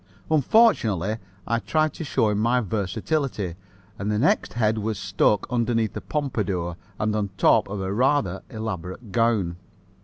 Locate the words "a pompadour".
5.95-6.75